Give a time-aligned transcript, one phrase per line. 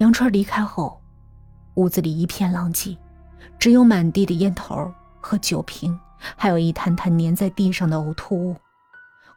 [0.00, 0.98] 杨川离开后，
[1.74, 2.96] 屋子里一片狼藉，
[3.58, 6.00] 只有满地的烟头和酒瓶，
[6.38, 8.56] 还有一滩滩粘在地上的呕吐物，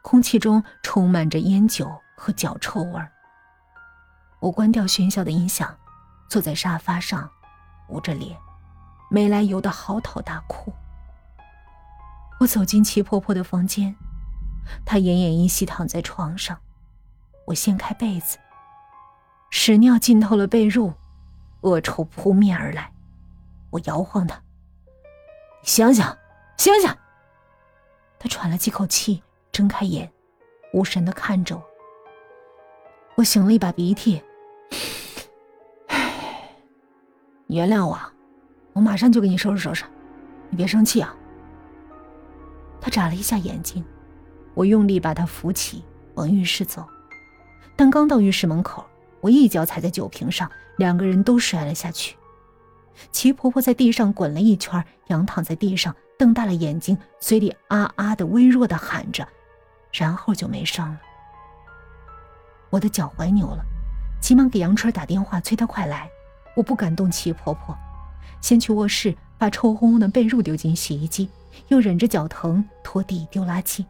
[0.00, 3.02] 空气中充满着烟酒和脚臭味。
[4.40, 5.76] 我关掉喧嚣的音响，
[6.30, 7.28] 坐在沙发上，
[7.90, 8.34] 捂着脸，
[9.10, 10.72] 没来由的嚎啕大哭。
[12.40, 13.94] 我走进齐婆婆的房间，
[14.86, 16.58] 她奄奄一息躺在床上。
[17.48, 18.38] 我掀开被子，
[19.66, 20.92] 屎尿浸透了被褥，
[21.62, 22.92] 恶臭扑面而来。
[23.70, 24.38] 我摇晃他
[25.64, 26.04] ：“醒醒，
[26.58, 26.94] 醒醒！”
[28.20, 30.12] 他喘了几口气，睁开眼，
[30.74, 31.62] 无神的看着我。
[33.14, 34.22] 我擤了一把鼻涕
[35.88, 36.50] ：“唉，
[37.46, 37.98] 你原谅我，
[38.74, 39.86] 我马上就给你收拾收拾，
[40.50, 41.16] 你别生气啊。”
[42.82, 43.82] 他眨了一下眼睛，
[44.52, 45.82] 我用力把他扶起，
[46.16, 46.86] 往浴室走。
[47.74, 48.84] 但刚到浴室门口，
[49.24, 52.14] 我一脚踩在酒瓶上，两个人都摔了下去。
[53.10, 59.26] 齐婆婆在地上滚了一圈，仰躺在地上，瞪大了眼睛，嘴里啊啊的微弱的喊着，
[59.92, 61.00] 然后就没声了。
[62.68, 63.64] 我的脚踝扭了，
[64.20, 66.06] 急忙给杨春打电话，催他快来。
[66.54, 67.74] 我不敢动齐婆婆，
[68.42, 71.30] 先去卧室把臭烘烘的被褥丢进洗衣机，
[71.68, 73.86] 又忍着脚疼拖地丢垃圾。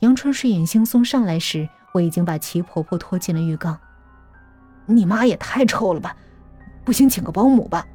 [0.00, 1.66] 杨春睡眼惺忪上来时。
[1.94, 3.78] 我已经把齐婆婆拖进了浴缸。
[4.94, 6.16] 你妈也太臭了吧！
[6.84, 7.86] 不行，请个保姆吧。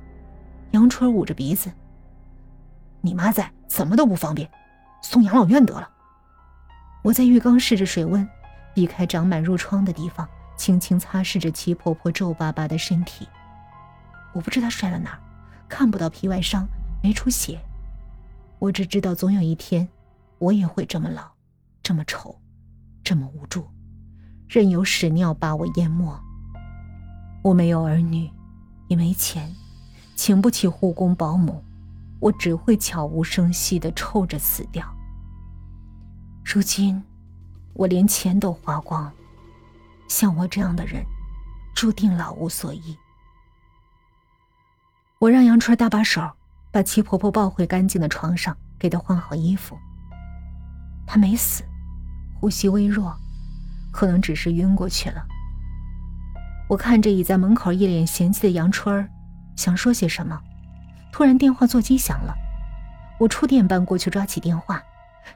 [0.72, 1.72] 杨春捂着鼻子。
[3.02, 4.50] 你妈在，怎么都不方便，
[5.02, 5.90] 送养老院得了。
[7.04, 8.28] 我在浴缸试着水温，
[8.74, 13.28] 避开长满褥疮的地方，轻轻擦拭着齐婆婆皱巴巴的身体。
[14.34, 15.20] 我不知她摔了哪儿，
[15.70, 16.68] 看不到皮外伤，
[17.02, 17.60] 没出血。
[18.60, 19.88] 我只知道，总有一天，
[20.40, 21.32] 我也会这么老，
[21.82, 22.40] 这么丑，
[23.04, 23.68] 这么无助。
[24.48, 26.20] 任由屎尿把我淹没。
[27.48, 28.30] 我没有儿女，
[28.90, 29.56] 也没钱，
[30.18, 31.64] 请不起护工保姆，
[32.20, 34.86] 我只会悄无声息的臭着死掉。
[36.44, 37.02] 如今，
[37.74, 39.10] 我连钱都花光，
[40.10, 41.02] 像我这样的人，
[41.74, 42.98] 注定老无所依。
[45.18, 46.30] 我让杨春搭把手，
[46.70, 49.78] 把齐婆婆抱回干净的床上，给她换好衣服。
[51.06, 51.64] 她没死，
[52.42, 53.16] 呼吸微弱。
[53.94, 55.26] 可能只是晕过去了。
[56.68, 59.10] 我看着倚在门口一脸嫌弃的杨春儿，
[59.56, 60.38] 想说些什么，
[61.12, 62.34] 突然电话座机响了。
[63.18, 64.84] 我触电般过去抓起电话。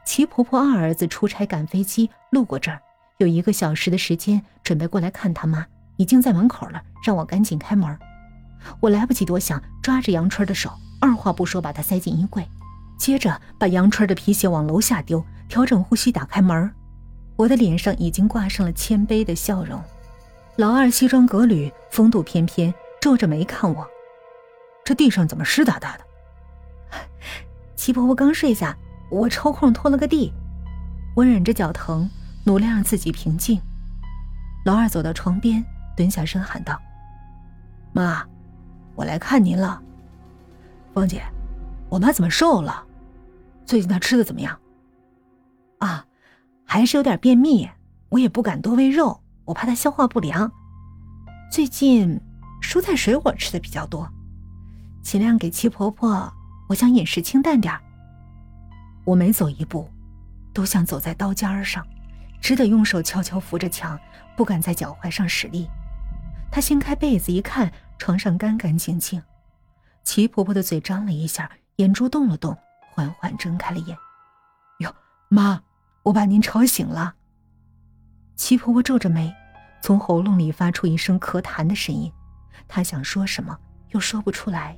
[0.06, 2.82] 齐婆婆二儿子出差赶飞机，路过这儿，
[3.18, 5.66] 有一个小时的时间，准备过来看他妈，
[5.98, 7.98] 已经在门口了，让我赶紧开门。
[8.80, 12.46] 我来不及多想，抓着杨春的手，二话不说把她塞进衣柜，
[12.98, 16.72] 接着把杨春的皮鞋往楼下丢，调整呼吸，打开门。
[17.36, 19.82] 我的脸上已经挂上了谦卑的笑容。
[20.58, 23.88] 老二西装革履，风度翩翩，皱着眉看我
[24.84, 26.04] ：“这地上怎么湿哒哒的？”
[27.76, 28.78] 齐婆婆刚睡下，
[29.10, 30.32] 我抽空拖了个地。
[31.16, 32.10] 我忍着脚疼，
[32.44, 33.62] 努力让自己平静。
[34.66, 35.64] 老二走到床边，
[35.96, 36.80] 蹲下身喊道
[37.94, 38.24] ：“妈，
[38.96, 39.82] 我来看您了。
[40.94, 41.24] 芳姐，
[41.90, 42.86] 我妈怎么瘦了？
[43.66, 44.60] 最近她吃的怎么样？”
[45.80, 46.06] 啊。
[46.64, 47.70] 还是有点便秘，
[48.08, 50.52] 我也不敢多喂肉，我怕他消化不良。
[51.52, 52.20] 最近
[52.62, 54.10] 蔬菜水果吃的比较多，
[55.02, 56.32] 尽量给七婆婆。
[56.70, 57.78] 我想饮食清淡点
[59.04, 59.90] 我每走一步，
[60.54, 61.86] 都像走在刀尖上，
[62.40, 64.00] 只得用手悄悄扶着墙，
[64.38, 65.70] 不敢在脚踝上使力。
[66.50, 69.22] 她掀开被子一看，床上干干净净。
[70.04, 72.58] 齐婆婆的嘴张了一下，眼珠动了动，
[72.92, 73.98] 缓缓睁开了眼。
[74.80, 74.96] 哟，
[75.28, 75.62] 妈。
[76.04, 77.14] 我把您吵醒了。
[78.42, 79.32] 齐婆婆皱着眉，
[79.84, 82.12] 从喉咙里发出一声咳痰的声音。
[82.68, 83.56] 她想说什么，
[83.92, 84.76] 又说不出来，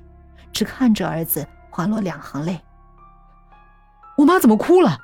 [0.51, 2.61] 只看着儿子滑落两行泪。
[4.17, 4.99] 我妈怎么哭了？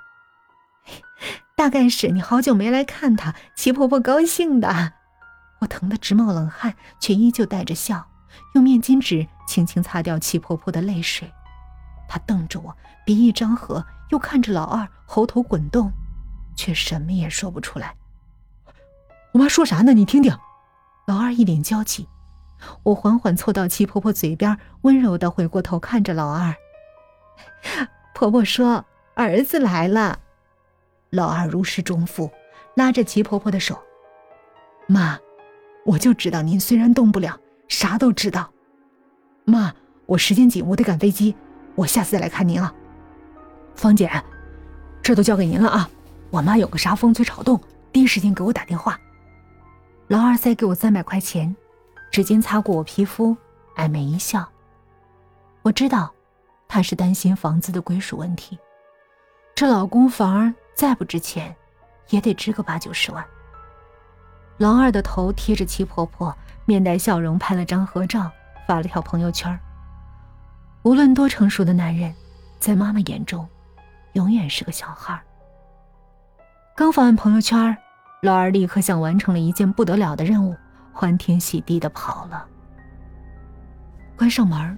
[1.56, 4.92] 大概是你好久没来看她，齐婆婆高兴的。
[5.60, 8.10] 我疼得直冒冷汗，却依旧带着笑，
[8.56, 11.32] 用面巾纸轻轻擦掉齐婆婆的泪水。
[12.10, 12.76] 她瞪着我，
[13.06, 15.94] 鼻翼张合，又看着老二，喉头滚动。
[16.58, 17.96] 却什么也说不出来。
[19.32, 19.94] 我妈说啥呢？
[19.94, 20.36] 你听听。
[21.06, 22.08] 老二一脸焦急。
[22.84, 26.54] 我缓缓凑到齐婆婆嘴边，温柔的回过头看着老二。
[28.14, 28.84] 婆婆说
[29.16, 30.20] ：“儿子来了。”
[31.10, 32.30] 老二如释重负，
[32.76, 33.80] 拉着齐婆婆的手
[34.88, 35.18] ：“妈，
[35.86, 38.52] 我就知道您虽然动不了，啥都知道。
[39.46, 39.74] 妈，
[40.06, 41.36] 我时间紧，我得赶飞机，
[41.76, 42.74] 我下次再来看您啊。
[43.74, 44.12] 芳姐，
[45.02, 45.90] 这都交给您了啊。”
[46.30, 47.60] 我妈有个啥风吹草动，
[47.92, 49.00] 第一时间给我打电话。
[50.10, 51.56] 老二再给我三百块钱，
[52.10, 53.38] 只纸巾擦过我皮肤，
[53.76, 54.44] 暧昧一笑。
[55.62, 56.12] 我知道，
[56.68, 58.58] 他是担心房子的归属问题。
[59.54, 61.56] 这老公房再不值钱，
[62.10, 63.24] 也得值个八九十万。
[64.58, 66.36] 老二的头贴着齐婆婆，
[66.66, 68.32] 面带笑容拍了张合照，
[68.68, 69.60] 发了条朋友圈。
[70.82, 72.12] 无论多成熟的男人，
[72.58, 73.48] 在妈妈眼中，
[74.14, 75.22] 永远是个小孩。
[76.76, 77.78] 刚发完朋友圈，
[78.22, 80.54] 老二立刻像完成了一件不得了的任务，
[80.92, 82.46] 欢天喜地的跑了。
[84.18, 84.78] 关上门，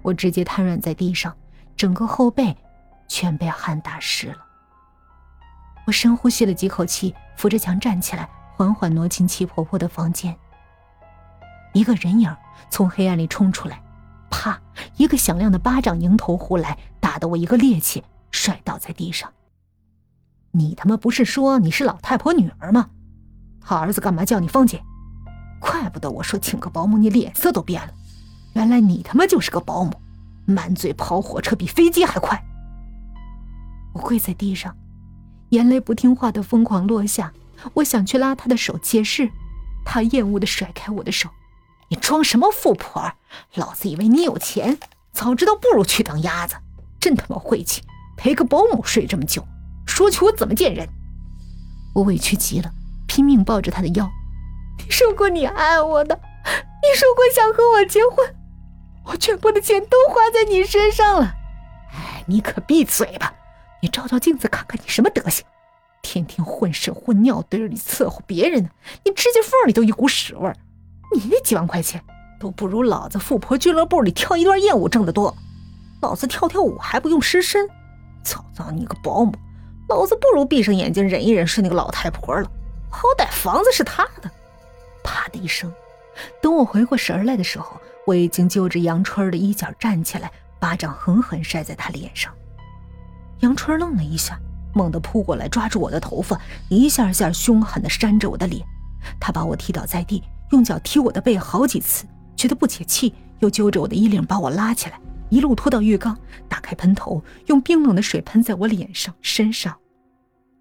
[0.00, 1.36] 我直接瘫软在地上，
[1.76, 2.56] 整个后背
[3.08, 4.36] 全被汗打湿了。
[5.86, 10.36] 我深呼吸了几口气，扶着墙站起来，缓缓挪进七婆婆的房间。
[11.72, 12.34] 一个人影
[12.70, 13.82] 从黑暗里冲出来，
[14.30, 14.60] 啪！
[14.96, 19.32] 一个响亮的巴掌迎头呼来，打得我一个趔趄，摔倒在地上。
[20.52, 22.90] 你他妈不是说你是老太婆女儿吗？
[23.60, 24.82] 他儿子干嘛叫你芳姐？
[25.60, 27.92] 怪不得我说请个保姆，你脸色都变了。
[28.54, 29.92] 原来你他妈就是个保姆，
[30.46, 32.42] 满嘴跑火车比飞机还快。
[33.92, 34.74] 我跪在地上，
[35.50, 37.32] 眼泪不听话的疯狂落下。
[37.74, 39.28] 我想去拉他的手解释，
[39.84, 41.28] 他厌恶的甩开我的手。
[41.88, 43.12] 你装什么富婆？
[43.54, 44.78] 老子以为你有钱，
[45.12, 46.54] 早知道不如去当鸭子。
[47.00, 47.82] 真他妈晦气，
[48.16, 49.44] 陪个保姆睡这么久。
[49.88, 50.86] 说起我怎么见人，
[51.94, 52.70] 我委屈极了，
[53.08, 54.08] 拼命抱着他的腰。
[54.78, 58.36] 你说过你爱我的，你说过想和我结婚，
[59.06, 61.34] 我全部的钱都花在你身上了。
[61.92, 63.34] 哎，你可闭嘴吧！
[63.82, 65.44] 你照照镜子看看你什么德行，
[66.02, 68.68] 天天混屎混尿堆里伺候别人呢，
[69.04, 70.54] 你指甲缝里都一股屎味儿。
[71.14, 72.04] 你那几万块钱
[72.38, 75.34] 都不如老子富婆俱乐部里跳一段艳舞挣得多。
[76.02, 77.68] 老子跳跳舞还不用湿身，
[78.22, 79.34] 早知道你个保姆。
[79.88, 82.50] 老子不如闭上眼睛忍一忍是那个老太婆了，
[82.90, 84.30] 好歹房子是她的。
[85.02, 85.72] 啪的一声，
[86.42, 90.30] 等我回过神来的时候，我已经揪着杨春的衣角站起来，
[90.60, 92.30] 巴掌狠狠扇在她脸上。
[93.40, 94.38] 杨春愣了一下，
[94.74, 96.38] 猛地扑过来抓住我的头发，
[96.68, 98.62] 一下下凶狠地扇着我的脸。
[99.18, 102.04] 他把我踢倒在地，用脚踢我的背好几次，
[102.36, 105.00] 觉得不解气，又揪着我的衣领把我拉起来。
[105.30, 106.16] 一路拖到浴缸，
[106.48, 109.76] 打开喷头，用冰冷的水喷在我脸上、身上，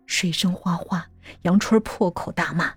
[0.05, 1.05] 水声哗哗。
[1.41, 2.71] 杨春破口大骂：“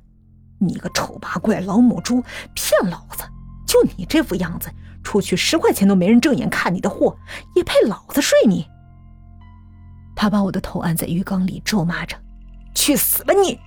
[0.58, 2.22] 你个丑八怪，老母猪，
[2.54, 3.22] 骗老子！
[3.66, 4.68] 就你这副样子，
[5.04, 7.16] 出去十块钱都没人正眼看你的货，
[7.54, 8.66] 也配老子睡你？”
[10.16, 12.16] 他把我的头按在浴缸里，咒骂着
[12.74, 13.58] ：“去死吧你！”